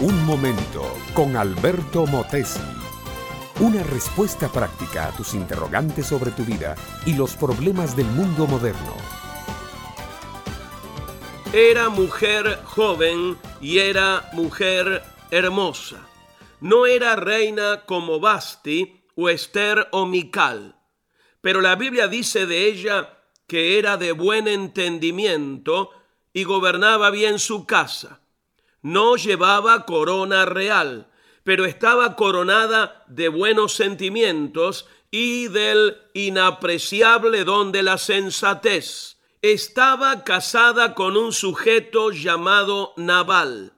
Un 0.00 0.26
momento 0.26 0.82
con 1.14 1.36
Alberto 1.36 2.06
Motesi. 2.06 2.60
Una 3.60 3.82
respuesta 3.84 4.50
práctica 4.50 5.06
a 5.06 5.16
tus 5.16 5.32
interrogantes 5.32 6.08
sobre 6.08 6.30
tu 6.32 6.44
vida 6.44 6.74
y 7.06 7.14
los 7.14 7.36
problemas 7.36 7.96
del 7.96 8.06
mundo 8.06 8.46
moderno. 8.46 8.96
Era 11.54 11.88
mujer 11.88 12.60
joven 12.64 13.38
y 13.62 13.78
era 13.78 14.28
mujer 14.34 15.02
hermosa. 15.30 16.06
No 16.60 16.84
era 16.84 17.16
reina 17.16 17.84
como 17.86 18.20
Basti 18.20 19.04
o 19.14 19.30
Esther 19.30 19.88
o 19.92 20.04
Mical, 20.04 20.76
pero 21.40 21.60
la 21.60 21.76
Biblia 21.76 22.08
dice 22.08 22.44
de 22.44 22.66
ella 22.66 23.21
que 23.52 23.78
era 23.78 23.98
de 23.98 24.12
buen 24.12 24.48
entendimiento 24.48 25.90
y 26.32 26.44
gobernaba 26.44 27.10
bien 27.10 27.38
su 27.38 27.66
casa 27.66 28.22
no 28.80 29.16
llevaba 29.16 29.84
corona 29.84 30.44
real, 30.44 31.06
pero 31.44 31.64
estaba 31.64 32.16
coronada 32.16 33.04
de 33.08 33.28
buenos 33.28 33.74
sentimientos 33.74 34.86
y 35.10 35.48
del 35.48 35.98
inapreciable 36.14 37.44
don 37.44 37.72
de 37.72 37.82
la 37.82 37.98
sensatez. 37.98 39.18
Estaba 39.42 40.24
casada 40.24 40.94
con 40.94 41.18
un 41.18 41.34
sujeto 41.34 42.10
llamado 42.10 42.94
Nabal. 42.96 43.74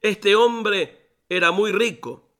Este 0.00 0.36
hombre 0.36 1.12
era 1.28 1.50
muy 1.50 1.72
rico, 1.72 2.30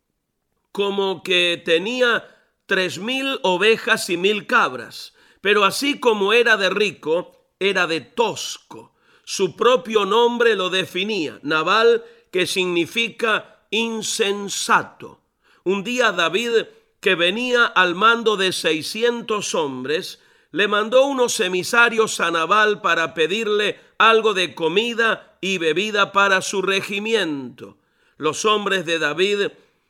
como 0.73 1.23
que 1.23 1.61
tenía 1.63 2.25
tres 2.65 2.99
mil 2.99 3.41
ovejas 3.43 4.09
y 4.09 4.17
mil 4.17 4.47
cabras, 4.47 5.13
pero 5.41 5.65
así 5.65 5.99
como 5.99 6.33
era 6.33 6.57
de 6.57 6.71
rico, 6.71 7.33
era 7.59 7.87
de 7.87 8.01
tosco 8.01 8.93
su 9.31 9.57
propio 9.57 10.07
nombre 10.07 10.57
lo 10.57 10.71
definía, 10.71 11.39
Nabal, 11.43 12.03
que 12.31 12.47
significa 12.47 13.61
insensato. 13.69 15.21
Un 15.65 15.85
día 15.85 16.13
David, 16.13 16.65
que 16.99 17.15
venía 17.15 17.67
al 17.67 17.95
mando 17.95 18.39
de 18.39 18.53
600 18.53 19.55
hombres, 19.55 20.23
le 20.51 20.67
mandó 20.67 21.05
unos 21.05 21.41
emisarios 21.41 22.21
a 22.21 22.31
Nabal 22.31 22.81
para 22.81 23.13
pedirle 23.13 23.79
algo 23.99 24.33
de 24.33 24.55
comida 24.55 25.37
y 25.43 25.59
bebida 25.59 26.11
para 26.11 26.41
su 26.41 26.63
regimiento. 26.63 27.77
Los 28.17 28.47
hombres 28.47 28.87
de 28.87 28.99
David 28.99 29.49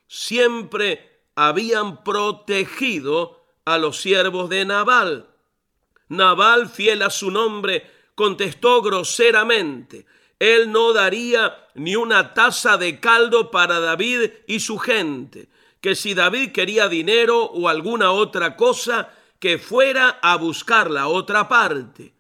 siempre 0.08 1.20
habían 1.36 2.02
protegido 2.02 3.40
a 3.64 3.78
los 3.78 4.00
siervos 4.00 4.50
de 4.50 4.64
Nabal. 4.64 5.27
Nabal, 6.08 6.68
fiel 6.68 7.02
a 7.02 7.10
su 7.10 7.30
nombre, 7.30 7.90
contestó 8.14 8.82
groseramente, 8.82 10.06
él 10.38 10.70
no 10.70 10.92
daría 10.92 11.66
ni 11.74 11.96
una 11.96 12.32
taza 12.32 12.76
de 12.76 13.00
caldo 13.00 13.50
para 13.50 13.80
David 13.80 14.30
y 14.46 14.60
su 14.60 14.78
gente, 14.78 15.48
que 15.80 15.94
si 15.94 16.14
David 16.14 16.52
quería 16.52 16.88
dinero 16.88 17.44
o 17.44 17.68
alguna 17.68 18.12
otra 18.12 18.56
cosa, 18.56 19.12
que 19.40 19.58
fuera 19.58 20.18
a 20.22 20.36
buscar 20.36 20.90
la 20.90 21.08
otra 21.08 21.48
parte. 21.48 22.14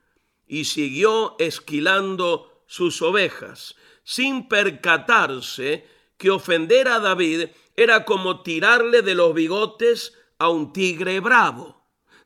Y 0.46 0.64
siguió 0.64 1.36
esquilando 1.38 2.62
sus 2.66 3.02
ovejas, 3.02 3.76
sin 4.02 4.48
percatarse 4.48 5.86
que 6.16 6.30
ofender 6.30 6.88
a 6.88 7.00
David 7.00 7.48
era 7.76 8.04
como 8.04 8.42
tirarle 8.42 9.02
de 9.02 9.14
los 9.14 9.34
bigotes 9.34 10.14
a 10.38 10.48
un 10.48 10.72
tigre 10.72 11.20
bravo. 11.20 11.77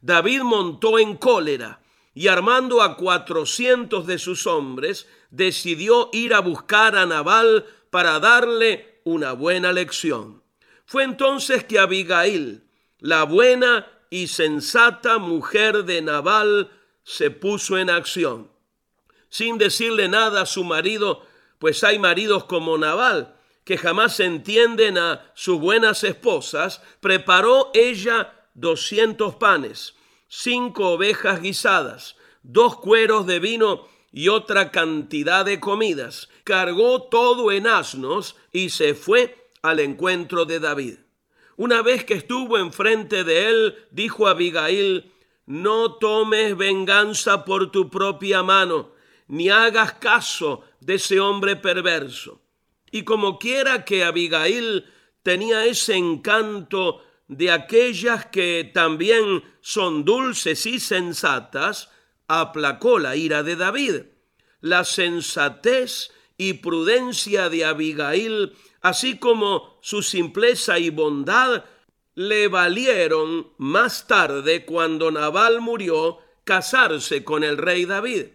David 0.02 0.42
montó 0.42 0.98
en 0.98 1.16
cólera 1.16 1.80
y 2.12 2.28
armando 2.28 2.82
a 2.82 2.96
cuatrocientos 2.96 4.06
de 4.06 4.18
sus 4.18 4.46
hombres, 4.46 5.08
decidió 5.30 6.10
ir 6.12 6.34
a 6.34 6.40
buscar 6.40 6.96
a 6.96 7.06
Nabal 7.06 7.64
para 7.88 8.18
darle 8.18 9.00
una 9.04 9.32
buena 9.32 9.72
lección. 9.72 10.42
Fue 10.84 11.04
entonces 11.04 11.64
que 11.64 11.78
Abigail, 11.78 12.64
la 12.98 13.24
buena 13.24 13.86
y 14.10 14.26
sensata 14.26 15.18
mujer 15.18 15.84
de 15.84 16.02
Nabal, 16.02 16.70
se 17.04 17.30
puso 17.30 17.78
en 17.78 17.88
acción. 17.88 18.50
Sin 19.30 19.56
decirle 19.56 20.08
nada 20.08 20.42
a 20.42 20.46
su 20.46 20.64
marido, 20.64 21.24
pues 21.58 21.82
hay 21.84 21.98
maridos 21.98 22.44
como 22.44 22.76
Nabal, 22.76 23.36
que 23.64 23.78
jamás 23.78 24.18
entienden 24.20 24.98
a 24.98 25.30
sus 25.34 25.58
buenas 25.60 26.04
esposas, 26.04 26.82
preparó 27.00 27.70
ella 27.72 28.41
doscientos 28.54 29.34
panes 29.36 29.94
cinco 30.34 30.92
ovejas 30.92 31.42
guisadas, 31.42 32.16
dos 32.42 32.78
cueros 32.78 33.26
de 33.26 33.38
vino 33.38 33.86
y 34.10 34.28
otra 34.28 34.70
cantidad 34.70 35.44
de 35.44 35.60
comidas. 35.60 36.30
Cargó 36.44 37.02
todo 37.02 37.52
en 37.52 37.66
asnos 37.66 38.36
y 38.50 38.70
se 38.70 38.94
fue 38.94 39.50
al 39.60 39.78
encuentro 39.78 40.46
de 40.46 40.58
David. 40.58 40.94
Una 41.58 41.82
vez 41.82 42.04
que 42.04 42.14
estuvo 42.14 42.56
enfrente 42.56 43.24
de 43.24 43.50
él, 43.50 43.74
dijo 43.90 44.26
a 44.26 44.30
Abigail, 44.30 45.12
no 45.44 45.96
tomes 45.96 46.56
venganza 46.56 47.44
por 47.44 47.70
tu 47.70 47.90
propia 47.90 48.42
mano, 48.42 48.92
ni 49.28 49.50
hagas 49.50 49.92
caso 49.94 50.64
de 50.80 50.94
ese 50.94 51.20
hombre 51.20 51.56
perverso. 51.56 52.40
Y 52.90 53.02
como 53.02 53.38
quiera 53.38 53.84
que 53.84 54.02
Abigail 54.02 54.86
tenía 55.22 55.66
ese 55.66 55.94
encanto 55.94 57.02
de 57.36 57.50
aquellas 57.50 58.26
que 58.26 58.70
también 58.74 59.42
son 59.60 60.04
dulces 60.04 60.66
y 60.66 60.78
sensatas, 60.80 61.88
aplacó 62.28 62.98
la 62.98 63.16
ira 63.16 63.42
de 63.42 63.56
David. 63.56 64.02
La 64.60 64.84
sensatez 64.84 66.12
y 66.36 66.54
prudencia 66.54 67.48
de 67.48 67.64
Abigail, 67.64 68.52
así 68.80 69.18
como 69.18 69.78
su 69.80 70.02
simpleza 70.02 70.78
y 70.78 70.90
bondad, 70.90 71.64
le 72.14 72.48
valieron 72.48 73.48
más 73.56 74.06
tarde, 74.06 74.66
cuando 74.66 75.10
Nabal 75.10 75.60
murió, 75.60 76.18
casarse 76.44 77.24
con 77.24 77.44
el 77.44 77.56
rey 77.56 77.86
David. 77.86 78.26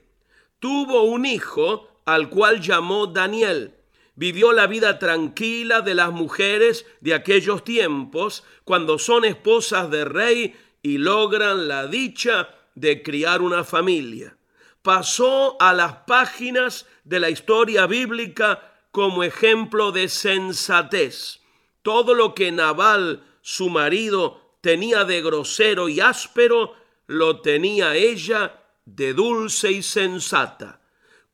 Tuvo 0.60 1.04
un 1.04 1.26
hijo 1.26 2.02
al 2.06 2.30
cual 2.30 2.62
llamó 2.62 3.06
Daniel 3.06 3.77
vivió 4.18 4.52
la 4.52 4.66
vida 4.66 4.98
tranquila 4.98 5.82
de 5.82 5.94
las 5.94 6.12
mujeres 6.12 6.86
de 7.02 7.14
aquellos 7.14 7.64
tiempos, 7.64 8.44
cuando 8.66 8.98
son 8.98 9.24
esposas 9.24 9.90
de 9.92 10.04
rey 10.06 10.56
y 10.82 10.98
logran 10.98 11.68
la 11.68 11.86
dicha 11.86 12.50
de 12.74 13.04
criar 13.04 13.42
una 13.44 13.64
familia. 13.64 14.36
Pasó 14.82 15.56
a 15.60 15.72
las 15.74 15.94
páginas 16.08 16.88
de 17.04 17.20
la 17.20 17.30
historia 17.30 17.86
bíblica 17.86 18.74
como 18.92 19.24
ejemplo 19.24 19.92
de 19.92 20.10
sensatez. 20.10 21.42
Todo 21.84 22.16
lo 22.16 22.34
que 22.34 22.52
Nabal, 22.52 23.24
su 23.42 23.70
marido, 23.70 24.58
tenía 24.62 25.06
de 25.06 25.22
grosero 25.22 25.90
y 25.90 26.00
áspero, 26.00 26.74
lo 27.06 27.42
tenía 27.42 27.96
ella 27.96 28.64
de 28.86 29.14
dulce 29.14 29.72
y 29.72 29.84
sensata. 29.84 30.82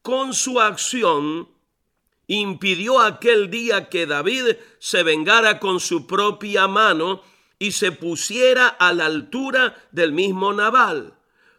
Con 0.01 0.33
su 0.33 0.59
acción 0.59 1.52
impidió 2.27 2.99
aquel 2.99 3.49
día 3.49 3.89
que 3.89 4.05
David 4.05 4.55
se 4.79 5.03
vengara 5.03 5.59
con 5.59 5.79
su 5.79 6.07
propia 6.07 6.67
mano 6.67 7.21
y 7.59 7.71
se 7.71 7.91
pusiera 7.91 8.67
a 8.67 8.93
la 8.93 9.05
altura 9.05 9.75
del 9.91 10.11
mismo 10.11 10.53
Nabal. 10.53 11.13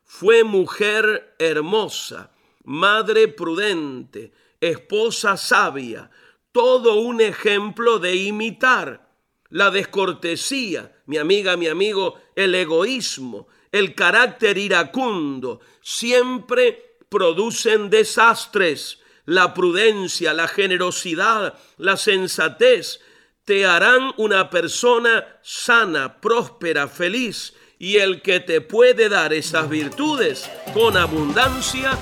Fue 0.05 0.45
mujer 0.45 1.35
hermosa, 1.39 2.31
madre 2.65 3.29
prudente, 3.29 4.33
esposa 4.61 5.37
sabia, 5.37 6.11
todo 6.53 6.97
un 6.97 7.21
ejemplo 7.21 7.99
de 7.99 8.17
imitar. 8.17 9.09
La 9.51 9.71
descortesía, 9.71 10.95
mi 11.07 11.17
amiga, 11.17 11.57
mi 11.57 11.69
amigo, 11.69 12.21
el 12.35 12.55
egoísmo, 12.55 13.47
el 13.71 13.95
carácter 13.95 14.59
iracundo, 14.59 15.61
siempre 15.81 16.97
producen 17.09 17.91
desastres 17.91 18.99
la 19.27 19.55
prudencia, 19.55 20.35
la 20.35 20.49
generosidad, 20.49 21.55
la 21.79 21.97
sensatez, 21.97 23.01
te 23.45 23.67
harán 23.67 24.13
una 24.17 24.51
persona 24.51 25.25
sana, 25.43 26.21
próspera, 26.21 26.89
feliz. 26.89 27.55
Y 27.79 27.97
el 27.97 28.23
que 28.23 28.41
te 28.41 28.61
puede 28.61 29.09
dar 29.09 29.33
esas 29.33 29.69
virtudes 29.69 30.49
con 30.73 30.97
abundancia 30.97 31.99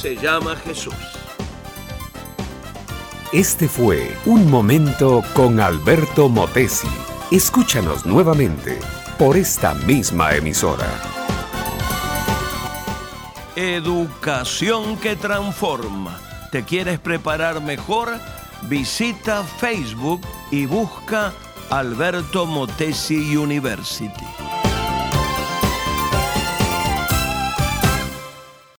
se 0.00 0.16
llama 0.16 0.54
Jesús. 0.56 0.94
Este 3.32 3.66
fue 3.66 4.16
Un 4.26 4.48
Momento 4.48 5.24
con 5.34 5.58
Alberto 5.58 6.28
Motesi. 6.28 6.86
Escúchanos 7.32 8.06
nuevamente 8.06 8.78
por 9.18 9.36
esta 9.36 9.74
misma 9.74 10.36
emisora. 10.36 10.88
Educación 13.56 14.96
que 14.98 15.16
transforma 15.16 16.20
¿Te 16.54 16.62
quieres 16.62 17.00
preparar 17.00 17.60
mejor? 17.60 18.16
Visita 18.68 19.42
Facebook 19.42 20.20
y 20.52 20.66
busca 20.66 21.32
Alberto 21.68 22.46
Motesi 22.46 23.36
University. 23.36 24.53